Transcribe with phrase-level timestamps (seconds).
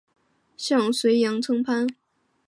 [0.57, 1.85] 向隋朝称藩。